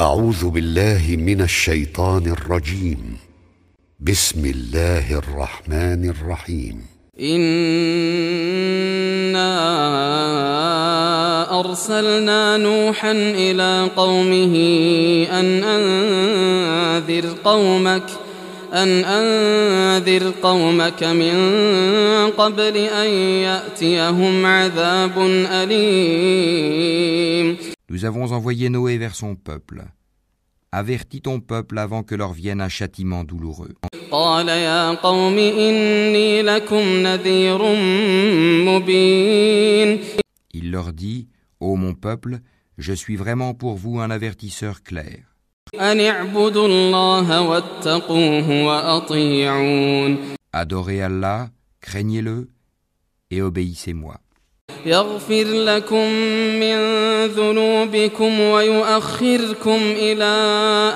أعوذ 0.00 0.48
بالله 0.48 1.16
من 1.16 1.40
الشيطان 1.40 2.26
الرجيم. 2.26 3.16
بسم 4.00 4.44
الله 4.44 5.18
الرحمن 5.18 6.10
الرحيم. 6.10 6.86
إنا 7.20 9.54
أرسلنا 11.60 12.56
نوحا 12.56 13.12
إلى 13.12 13.90
قومه 13.96 14.54
أن 15.40 15.64
أنذر 15.64 17.34
قومك 17.44 18.06
أن 18.74 19.04
أنذر 19.04 20.32
قومك 20.42 21.04
من 21.04 21.36
قبل 22.38 22.76
أن 22.76 23.08
يأتيهم 23.50 24.46
عذاب 24.46 25.18
أليم. 25.50 27.56
Nous 27.90 28.04
avons 28.04 28.32
envoyé 28.32 28.68
Noé 28.68 28.98
vers 28.98 29.14
son 29.14 29.34
peuple. 29.34 29.84
Avertis 30.72 31.22
ton 31.22 31.40
peuple 31.40 31.78
avant 31.78 32.02
que 32.02 32.14
leur 32.14 32.34
vienne 32.34 32.60
un 32.60 32.68
châtiment 32.68 33.24
douloureux. 33.24 33.74
Il 40.52 40.70
leur 40.70 40.92
dit, 40.92 41.28
Ô 41.60 41.76
mon 41.76 41.94
peuple, 41.94 42.40
je 42.76 42.92
suis 42.92 43.16
vraiment 43.16 43.54
pour 43.54 43.76
vous 43.76 44.00
un 44.00 44.10
avertisseur 44.10 44.82
clair. 44.82 45.20
Adorez 50.52 51.02
Allah, 51.02 51.48
craignez-le 51.80 52.50
et 53.30 53.40
obéissez-moi. 53.42 54.20
يغفر 54.85 55.43
لكم 55.43 56.09
من 56.59 56.75
ذنوبكم 57.25 58.39
ويؤخركم 58.39 59.79
إلى 59.81 60.33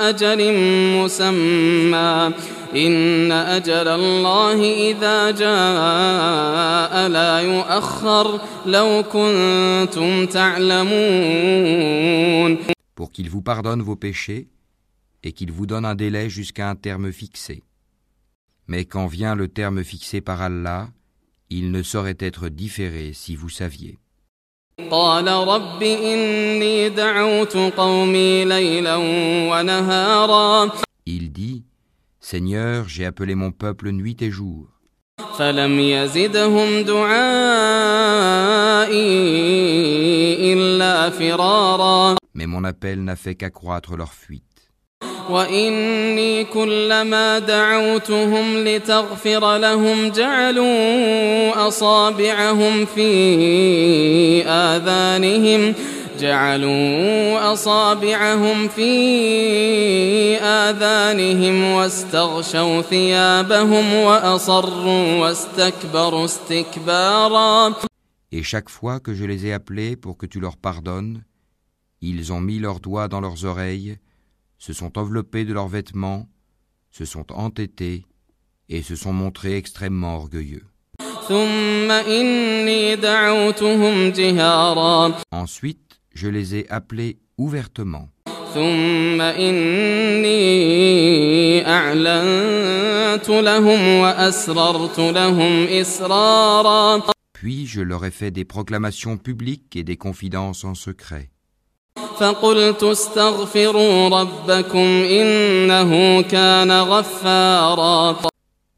أجل 0.02 0.54
مسمى 0.98 2.32
إن 2.76 3.32
أجل 3.32 3.88
الله 3.88 4.90
إذا 4.90 5.32
جاء 5.32 7.08
لا 7.08 7.40
يؤخر 7.40 8.42
لو 8.66 9.04
كنتم 9.04 10.26
تعلمون 10.26 10.98
Pour 12.96 13.12
qu'il 13.12 13.30
vous 13.30 13.44
pardonne 13.44 13.84
vos 13.84 13.96
péchés 13.96 14.48
et 15.24 15.32
qu'il 15.32 15.52
vous 15.52 15.68
donne 15.68 15.86
un 15.86 15.94
délai 15.96 16.30
jusqu'à 16.32 16.68
un 16.70 16.76
terme 16.76 17.12
fixé. 17.12 17.64
Mais 18.68 18.86
quand 18.86 19.06
vient 19.06 19.36
le 19.36 19.48
terme 19.48 19.84
fixé 19.84 20.20
par 20.20 20.42
Allah, 20.42 20.90
il 21.52 21.72
ne 21.72 21.82
saurait 21.84 22.18
être 22.20 22.50
différé 22.50 23.14
si 23.14 23.36
vous 23.36 23.50
saviez. 23.50 23.98
قال 24.92 25.28
رب 25.28 25.84
إني 25.84 26.90
دعوت 26.90 27.58
قومي 27.58 28.46
ليلا 28.46 28.96
ونهارا 29.52 30.72
Il 31.08 31.32
dit 31.32 31.64
Seigneur, 32.20 32.88
j'ai 32.88 33.06
appelé 33.06 33.34
mon 33.36 33.52
peuple 33.52 33.90
nuit 33.92 34.18
et 34.22 34.30
jour, 34.32 34.68
فلم 35.38 35.80
يزدهم 35.80 36.82
دعائي 36.84 37.18
إلا 40.54 41.10
فرارا 41.10 42.16
mais 42.36 42.46
mon 42.46 42.64
appel 42.64 43.04
n'a 43.04 43.16
fait 43.16 43.34
qu'accroître 43.36 43.98
leur 43.98 44.14
fuite. 44.14 44.44
وإني 45.31 46.45
كلما 46.45 47.39
دعوتهم 47.39 48.65
لتغفر 48.65 49.59
لهم 49.59 50.09
جعلوا 50.11 51.69
أصابعهم 51.69 52.85
في 52.85 54.45
آذانهم 54.47 55.75
جعلوا 56.21 57.53
أصابعهم 57.53 58.69
في 58.69 58.93
آذانهم 60.37 61.73
واستغشوا 61.73 62.83
ثيابهم 62.83 63.95
وأصروا 63.95 65.19
واستكبروا 65.21 66.25
استكبارا. 66.25 67.75
Et 68.33 68.43
chaque 68.43 68.71
fois 68.71 68.99
que 69.01 69.15
je 69.15 69.25
les 69.25 69.47
ai 69.47 69.53
appelés 69.53 69.97
pour 69.97 70.17
que 70.17 70.27
tu 70.27 70.41
leur 70.41 70.57
pardonnes, 70.57 71.23
ils 72.01 72.33
ont 72.33 72.41
mis 72.41 72.59
leurs 72.59 72.81
doigts 72.81 73.09
dans 73.09 73.21
leurs 73.21 73.45
oreilles, 73.45 73.99
se 74.63 74.73
sont 74.73 74.97
enveloppés 74.97 75.45
de 75.45 75.53
leurs 75.53 75.67
vêtements, 75.67 76.29
se 76.93 77.05
sont 77.05 77.33
entêtés 77.33 78.07
et 78.69 78.81
se 78.83 78.95
sont 78.95 79.13
montrés 79.13 79.57
extrêmement 79.57 80.15
orgueilleux. 80.15 80.65
Ensuite, 85.33 86.01
je 86.15 86.29
les 86.29 86.55
ai 86.55 86.71
appelés 86.71 87.19
ouvertement. 87.39 88.09
Puis 97.33 97.67
je 97.67 97.81
leur 97.81 98.05
ai 98.05 98.13
fait 98.13 98.31
des 98.31 98.45
proclamations 98.45 99.17
publiques 99.17 99.75
et 99.75 99.83
des 99.83 99.97
confidences 99.97 100.63
en 100.63 100.77
secret. 100.77 101.33
فقلت 102.22 102.84
استغفروا 102.84 104.10
ربكم 104.10 104.88
إنه 105.20 106.22
كان 106.22 106.72
غفارا 106.72 108.16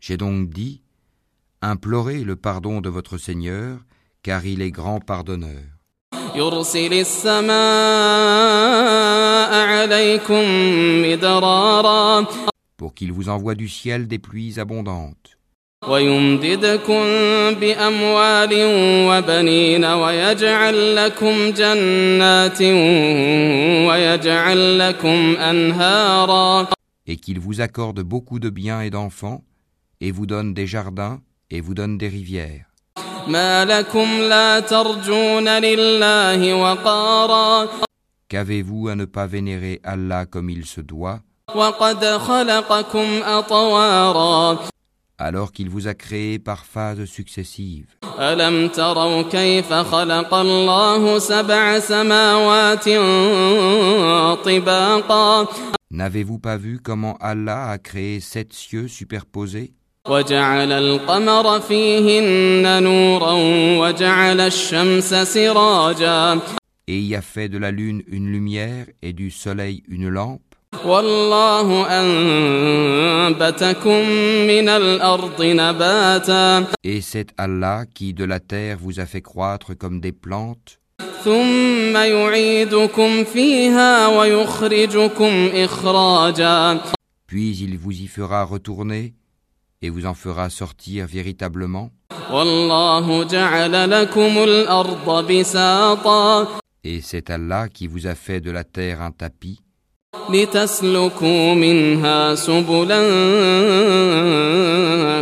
J'ai 0.01 0.17
donc 0.17 0.49
dit 0.49 0.81
Implorez 1.61 2.23
le 2.23 2.35
pardon 2.35 2.79
de 2.81 2.89
votre 2.89 3.17
Seigneur, 3.17 3.79
car 4.23 4.45
il 4.45 4.61
est 4.61 4.71
grand 4.71 4.99
pardonneur. 4.99 5.63
يرسل 6.35 6.93
السماء 6.93 7.53
عليكم 9.67 10.43
مدرارا 11.01 12.25
pour 12.77 12.93
qu'il 12.93 13.11
vous 13.11 13.27
envoie 13.29 13.55
du 13.55 13.67
ciel 13.67 14.07
des 14.07 14.19
pluies 14.19 14.57
abondantes, 14.59 15.32
ويمددكم 15.87 17.03
بأموال 17.59 18.49
وبنين 19.09 19.85
ويجعل 19.85 20.95
لكم 20.95 21.49
جنات 21.49 22.61
ويجعل 23.87 24.79
لكم 24.79 25.35
أنهارا 25.37 26.67
et 27.07 27.15
qu'il 27.15 27.39
vous 27.39 27.59
accorde 27.59 28.01
beaucoup 28.01 28.37
de 28.37 28.51
biens 28.51 28.81
et 28.81 28.91
d'enfants, 28.91 29.41
et 29.99 30.11
vous 30.11 30.27
donne 30.27 30.53
des 30.53 30.67
jardins, 30.67 31.21
et 31.49 31.59
vous 31.59 31.73
donne 31.73 31.97
des 31.97 32.07
rivières. 32.07 32.65
ما 33.27 33.65
لكم 33.65 34.07
لا 34.29 34.59
ترجون 34.59 35.47
لله 35.47 36.53
وقارا 36.53 37.67
Qu'avez-vous 38.29 38.89
à 38.89 38.95
ne 38.95 39.05
pas 39.05 39.25
vénérer 39.25 39.81
Allah 39.83 40.25
comme 40.27 40.49
il 40.51 40.65
se 40.65 40.81
doit, 40.81 41.21
وقد 41.55 42.05
خلقكم 42.05 43.07
أطوارا 43.23 44.59
alors 45.17 45.51
qu'il 45.51 45.69
vous 45.69 45.87
a 45.87 45.93
créé 45.93 46.39
par 46.39 46.65
phases 46.65 47.05
successives 47.05 47.87
ألم 48.19 48.67
تروا 48.67 49.21
كيف 49.21 49.73
خلق 49.73 50.33
الله 50.33 51.19
سبع 51.19 51.79
سماوات 51.79 52.89
طباقا 54.45 55.47
N'avez-vous 55.91 56.37
pas 56.37 56.57
vu 56.57 56.79
comment 56.83 57.17
Allah 57.19 57.71
a 57.71 57.77
créé 57.79 58.19
sept 58.19 58.53
cieux 58.53 58.87
superposés 58.87 59.73
وجعل 60.07 60.71
القمر 60.71 61.59
فيهن 61.59 62.83
نورا 62.83 63.33
وجعل 63.79 64.39
الشمس 64.39 65.13
سراجا 65.13 66.39
et 66.87 66.99
y 66.99 67.15
a 67.15 67.21
fait 67.21 67.49
de 67.49 67.57
la 67.57 67.71
lune 67.71 68.03
une 68.07 68.31
lumière 68.31 68.85
et 69.01 69.13
du 69.13 69.29
soleil 69.31 69.83
une 69.87 70.09
lampe 70.09 70.42
والله 70.85 71.87
أنبتكم 73.27 74.09
من 74.47 74.69
الأرض 74.69 75.41
نباتا 75.43 76.65
Et 76.83 77.01
c'est 77.01 77.27
Allah 77.37 77.85
qui 77.93 78.13
de 78.13 78.23
la 78.25 78.39
terre 78.39 78.77
vous 78.79 78.99
a 78.99 79.05
fait 79.05 79.21
croître 79.21 79.77
comme 79.77 79.99
des 79.99 80.11
plantes, 80.11 80.79
ثم 81.23 81.97
يعيدكم 81.97 83.23
فيها 83.23 84.07
ويخرجكم 84.07 85.49
إخراجا 85.53 86.79
puis 87.27 87.57
il 87.61 87.77
vous 87.77 87.91
y 87.91 88.07
fera 88.07 88.43
retourner 88.43 89.13
et 89.81 89.89
vous 89.89 90.05
en 90.05 90.13
fera 90.13 90.49
sortir 90.49 91.05
véritablement. 91.07 91.91
والله 92.31 93.23
جعل 93.23 93.89
لكم 93.91 94.43
الأرض 94.43 95.31
بساطا 95.31 96.47
Et 96.83 97.01
c'est 97.01 97.29
Allah 97.29 97.67
qui 97.67 97.87
vous 97.87 98.07
a 98.07 98.15
fait 98.15 98.39
de 98.39 98.51
la 98.51 98.63
terre 98.63 99.01
un 99.01 99.11
tapis 99.11 99.59
لتسلكوا 100.29 101.53
منها 101.53 102.35
سبلا 102.35 103.01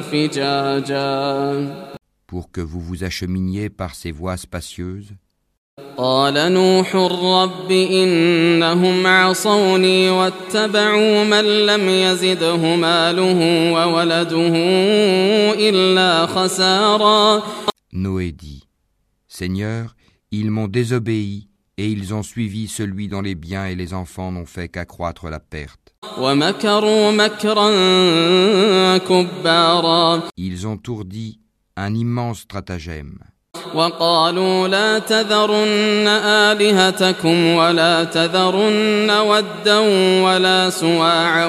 فجاجا 0.01 1.87
pour 2.31 2.51
que 2.51 2.61
vous 2.61 2.81
vous 2.81 3.03
acheminiez 3.03 3.69
par 3.69 3.95
ces 3.95 4.11
voies 4.11 4.37
spacieuses. 4.37 5.13
قال 5.97 6.33
نوح 6.53 6.95
رب 6.95 7.71
إنهم 7.71 9.07
عصوني 9.07 10.09
واتبعوا 10.09 11.23
من 11.23 11.65
لم 11.65 11.89
يزده 11.89 12.75
ماله 12.75 13.71
وولده 13.73 14.53
إلا 15.69 16.25
خسارا 16.25 17.43
Noé 17.93 18.31
dit 18.31 18.63
Seigneur, 19.27 19.95
ils 20.31 20.51
m'ont 20.51 20.67
désobéi 20.67 21.47
Et 21.79 21.91
ils 21.91 22.13
ont 22.13 22.23
suivi 22.23 22.67
celui 22.67 23.07
dont 23.07 23.21
les 23.21 23.35
biens 23.35 23.65
et 23.67 23.75
les 23.75 23.93
enfants 23.93 24.31
n'ont 24.31 24.47
fait 24.47 24.67
qu'accroître 24.67 25.29
la 25.29 25.39
perte. 25.39 25.93
ومكروا 26.17 27.11
مكرا 27.11 27.67
كبارا 28.97 30.23
Ils 30.37 30.65
ont 30.67 30.79
ourdi 30.87 31.39
un 31.75 31.93
immense 31.93 32.39
stratagème. 32.39 33.19
وقالوا 33.75 34.67
لا 34.67 34.99
تذرن 34.99 36.07
آلهتكم 36.07 37.45
ولا 37.45 38.03
تذرن 38.03 39.11
ودا 39.11 39.77
ولا 40.23 40.69
سواعا 40.69 41.45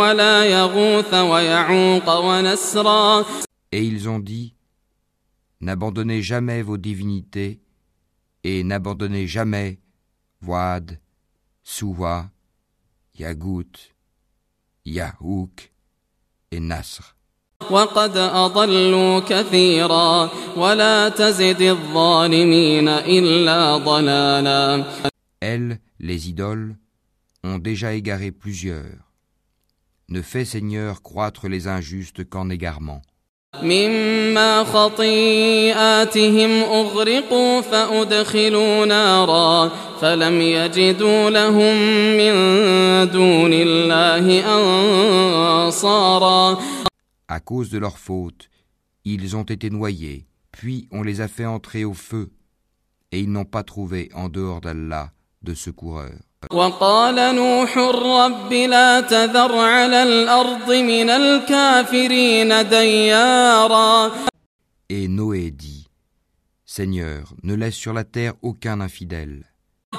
ولا 0.00 0.44
يغوث 0.44 1.14
ويعوق 1.14 2.08
ونسرا 2.24 3.24
Et 3.72 3.82
ils 3.84 4.08
ont 4.08 4.18
dit 4.18 4.54
N'abandonnez 5.60 6.22
jamais 6.22 6.62
vos 6.62 6.76
divinités 6.78 7.60
et 8.44 8.64
n'abandonnez 8.64 9.26
jamais 9.26 9.78
Wad, 10.42 10.98
Suwa, 11.62 12.30
Yagout, 13.18 13.92
Yahouk 14.84 15.72
et 16.50 16.60
Nasr. 16.60 17.14
وقد 17.70 18.16
أضلوا 18.16 19.20
كثيرا 19.20 20.30
ولا 20.56 21.08
تزد 21.08 21.60
الظالمين 21.62 22.88
إلا 22.88 23.76
ضلالا 23.76 24.84
Elles, 25.40 25.78
les 26.00 26.28
idoles, 26.28 26.76
ont 27.44 27.58
déjà 27.58 27.94
égaré 27.94 28.30
plusieurs. 28.32 29.12
Ne 30.08 30.22
fais, 30.22 30.44
Seigneur, 30.44 31.02
croître 31.02 31.48
les 31.48 31.68
injustes 31.68 32.24
qu'en 32.28 32.48
égarement. 32.48 33.02
مما 33.62 34.64
خطيئاتهم 34.64 36.50
أغرقوا 36.62 37.60
فأدخلوا 37.60 38.86
نارا 38.86 39.68
فلم 40.00 40.40
يجدوا 40.40 41.30
لهم 41.30 41.76
من 42.16 42.32
دون 43.10 43.52
الله 43.52 44.44
أنصارا 45.66 46.58
À 47.30 47.40
cause 47.40 47.68
de 47.70 47.78
leur 47.78 47.98
faute, 47.98 48.48
ils 49.04 49.36
ont 49.36 49.42
été 49.42 49.68
noyés, 49.70 50.26
puis 50.50 50.88
on 50.90 51.02
les 51.02 51.20
a 51.20 51.28
fait 51.28 51.44
entrer 51.44 51.84
au 51.84 51.92
feu, 51.92 52.30
et 53.12 53.20
ils 53.20 53.30
n'ont 53.30 53.44
pas 53.44 53.62
trouvé 53.62 54.10
en 54.14 54.30
dehors 54.30 54.62
d'Allah 54.62 55.10
de 55.42 55.54
secoureurs. 55.54 56.28
وقال 56.52 57.34
نوح 57.34 57.78
رب 57.78 58.52
لا 58.52 59.00
تذر 59.00 59.58
على 59.58 60.02
الأرض 60.02 60.70
من 60.72 61.10
الكافرين 61.10 62.68
ديارا 62.68 64.10
Et 64.90 65.08
Noé 65.08 65.50
dit 65.50 65.88
Seigneur, 66.64 67.34
ne 67.42 67.54
laisse 67.54 67.74
sur 67.74 67.92
la 67.92 68.04
terre 68.04 68.34
aucun 68.42 68.80
infidèle. 68.80 69.44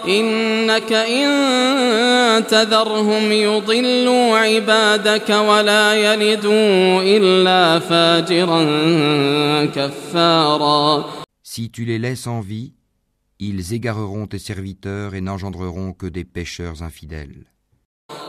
إنك 0.08 0.94
إن 0.94 2.48
تذرهم 2.48 3.32
يضلوا 3.32 4.38
عبادك 4.38 5.30
ولا 5.30 5.94
يلدوا 5.96 7.02
إلا 7.04 7.80
فاجرا 7.80 8.66
كفارا 9.66 11.04
Si 11.44 11.70
tu 11.72 11.84
les 11.86 11.98
laisses 12.00 12.28
en 12.28 12.40
vie, 12.42 12.74
ils 13.40 13.74
égareront 13.74 14.28
tes 14.28 14.38
serviteurs 14.40 15.16
et 15.16 15.22
n'engendreront 15.22 15.94
que 15.94 16.08
des 16.08 16.26
pécheurs 16.26 16.84
infidèles. 16.84 17.46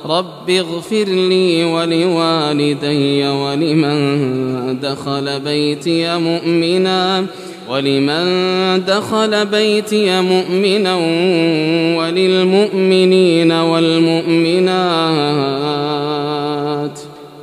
رب 0.05 0.51
اغفر 0.51 1.05
لي 1.05 1.65
ولوالدي 1.65 3.29
ولمن 3.29 4.81
دخل 4.81 5.41
بيتي 5.41 6.19
مؤمنا 6.19 7.27
ولمن 7.69 8.25
دخل 8.85 9.47
بيتي 9.47 10.21
مؤمنا 10.21 10.95
وللمؤمنين 11.99 13.53
والمؤمنات 13.53 14.91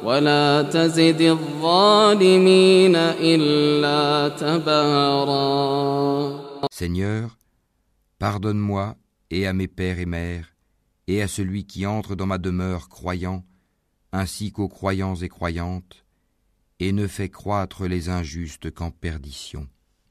ولا 0.03 0.61
تزد 0.61 1.21
الظالمين 1.21 2.95
إلا 2.95 4.29
تبارا 4.29 5.37
Seigneur, 6.71 7.37
pardonne-moi 8.22 8.96
et 9.30 9.48
à 9.48 9.52
mes 9.52 9.66
pères 9.66 9.98
et 9.98 10.06
mères, 10.06 10.54
et 11.08 11.22
à 11.22 11.26
celui 11.26 11.66
qui 11.66 11.86
entre 11.86 12.14
dans 12.14 12.24
ma 12.24 12.38
demeure 12.38 12.88
croyant, 12.88 13.44
ainsi 14.12 14.52
qu'aux 14.52 14.68
croyants 14.68 15.16
et 15.16 15.28
croyantes, 15.28 16.06
et 16.78 16.92
ne 16.92 17.08
fais 17.08 17.30
croître 17.30 17.88
les 17.88 18.10
injustes 18.10 18.70
qu'en 18.70 18.92
perdition. 18.92 19.66